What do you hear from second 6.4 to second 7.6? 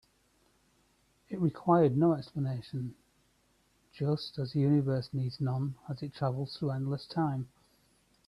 through endless time.